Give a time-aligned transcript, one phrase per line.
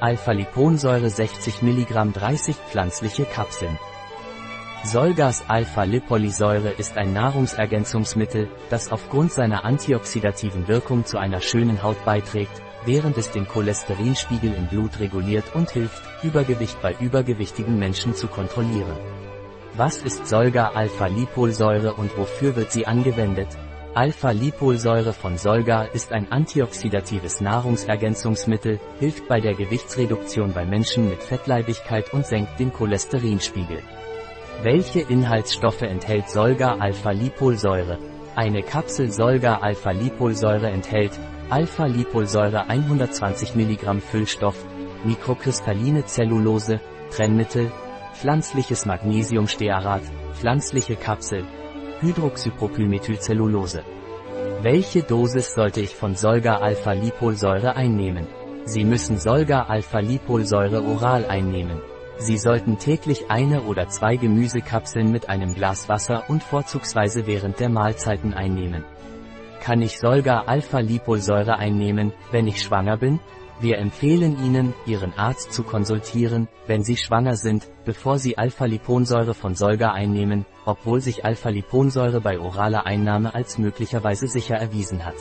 [0.00, 3.78] Alpha-Liponsäure 60 mg 30 pflanzliche Kapseln.
[4.84, 12.60] Solgas Alpha-Lipolysäure ist ein Nahrungsergänzungsmittel, das aufgrund seiner antioxidativen Wirkung zu einer schönen Haut beiträgt,
[12.84, 18.98] während es den Cholesterinspiegel im Blut reguliert und hilft, Übergewicht bei übergewichtigen Menschen zu kontrollieren.
[19.76, 23.48] Was ist Solga-Alpha-Lipolsäure und wofür wird sie angewendet?
[23.94, 32.12] Alpha-Lipolsäure von Solga ist ein antioxidatives Nahrungsergänzungsmittel, hilft bei der Gewichtsreduktion bei Menschen mit Fettleibigkeit
[32.12, 33.78] und senkt den Cholesterinspiegel.
[34.64, 37.98] Welche Inhaltsstoffe enthält Solga-Alpha-Lipolsäure?
[38.34, 41.12] Eine Kapsel Solga-Alpha-Lipolsäure enthält
[41.50, 44.56] Alpha-Lipolsäure 120 mg Füllstoff,
[45.04, 46.80] mikrokristalline Zellulose,
[47.12, 47.70] Trennmittel,
[48.12, 51.44] pflanzliches Magnesiumstearat, pflanzliche Kapsel,
[52.00, 53.82] Hydroxypropylmethylcellulose.
[54.62, 58.26] Welche Dosis sollte ich von Solga-Alpha-Lipolsäure einnehmen?
[58.64, 61.80] Sie müssen Solga-Alpha-Lipolsäure oral einnehmen.
[62.18, 67.68] Sie sollten täglich eine oder zwei Gemüsekapseln mit einem Glas Wasser und vorzugsweise während der
[67.68, 68.84] Mahlzeiten einnehmen.
[69.60, 73.20] Kann ich Solga-Alpha-Lipolsäure einnehmen, wenn ich schwanger bin?
[73.60, 79.54] Wir empfehlen Ihnen, Ihren Arzt zu konsultieren, wenn Sie schwanger sind, bevor Sie Alpha-Liponsäure von
[79.54, 85.14] Solga einnehmen, obwohl sich Alpha-Liponsäure bei oraler Einnahme als möglicherweise sicher erwiesen hat.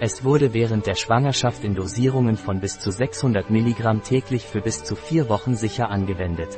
[0.00, 4.84] Es wurde während der Schwangerschaft in Dosierungen von bis zu 600 mg täglich für bis
[4.84, 6.56] zu vier Wochen sicher angewendet.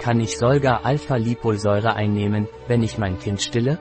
[0.00, 3.78] Kann ich Solga-Alpha-Lipolsäure einnehmen, wenn ich mein Kind stille?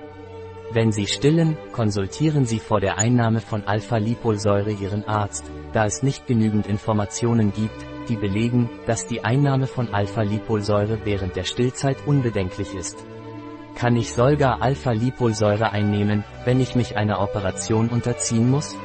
[0.72, 6.28] Wenn Sie stillen, konsultieren Sie vor der Einnahme von Alpha-Lipolsäure Ihren Arzt, da es nicht
[6.28, 13.06] genügend Informationen gibt, die belegen, dass die Einnahme von Alpha-Lipolsäure während der Stillzeit unbedenklich ist.
[13.76, 18.76] Kann ich Solga-Alpha-Lipolsäure einnehmen, wenn ich mich einer Operation unterziehen muss?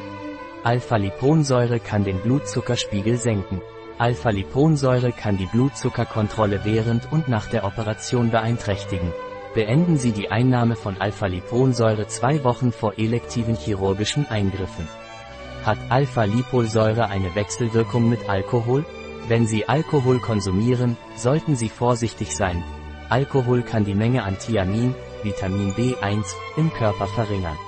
[0.65, 3.63] Alpha-Liponsäure kann den Blutzuckerspiegel senken.
[3.99, 9.13] Alpha-Liponsäure kann die Blutzuckerkontrolle während und nach der Operation beeinträchtigen.
[9.53, 14.87] Beenden Sie die Einnahme von Alpha-Liponsäure zwei Wochen vor elektiven chirurgischen Eingriffen.
[15.65, 18.85] Hat Alpha-Lipolsäure eine Wechselwirkung mit Alkohol?
[19.27, 22.63] Wenn Sie Alkohol konsumieren, sollten Sie vorsichtig sein.
[23.09, 24.95] Alkohol kann die Menge an Thiamin,
[25.25, 27.59] Vitamin B1, im Körper verringern.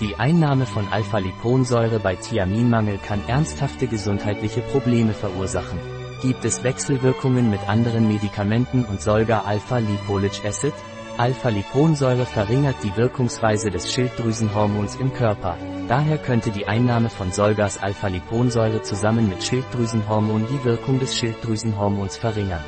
[0.00, 5.78] Die Einnahme von Alpha-Liponsäure bei Thiaminmangel kann ernsthafte gesundheitliche Probleme verursachen.
[6.20, 10.74] Gibt es Wechselwirkungen mit anderen Medikamenten und Solga Alpha-Lipolic Acid?
[11.18, 15.56] Alpha-Liponsäure verringert die Wirkungsweise des Schilddrüsenhormons im Körper.
[15.88, 22.62] Daher könnte die Einnahme von Solgas Alpha-Liponsäure zusammen mit Schilddrüsenhormon die Wirkung des Schilddrüsenhormons verringern.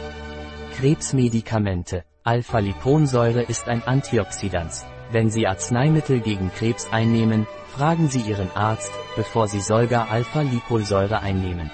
[0.76, 2.04] Krebsmedikamente.
[2.24, 4.72] Alpha-Liponsäure ist ein Antioxidant.
[5.12, 11.70] Wenn Sie Arzneimittel gegen Krebs einnehmen, fragen Sie Ihren Arzt, bevor Sie Solga-Alpha-Lipolsäure einnehmen.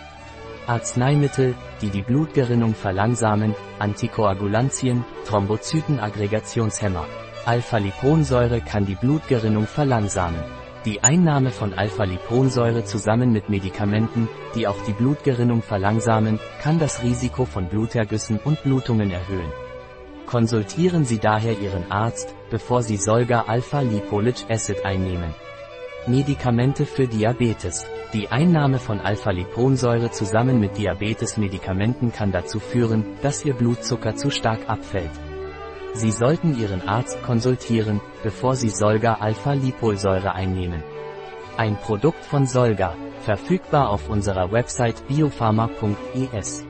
[0.67, 7.07] Arzneimittel, die die Blutgerinnung verlangsamen, Antikoagulantien, Thrombozytenaggregationshemmer.
[7.45, 10.43] Alpha-Liponsäure kann die Blutgerinnung verlangsamen.
[10.85, 17.45] Die Einnahme von Alpha-Liponsäure zusammen mit Medikamenten, die auch die Blutgerinnung verlangsamen, kann das Risiko
[17.47, 19.51] von Blutergüssen und Blutungen erhöhen.
[20.27, 25.35] Konsultieren Sie daher Ihren Arzt, bevor Sie Solga-Alpha-Lipolic Acid einnehmen.
[26.07, 27.87] Medikamente für Diabetes.
[28.15, 34.69] Die Einnahme von Alpha-Liponsäure zusammen mit Diabetes-Medikamenten kann dazu führen, dass Ihr Blutzucker zu stark
[34.69, 35.11] abfällt.
[35.95, 40.85] Sie sollten Ihren Arzt konsultieren, bevor Sie Solga-Alpha-Lipolsäure einnehmen.
[41.57, 46.65] Ein Produkt von Solga, verfügbar auf unserer Website biopharma.es.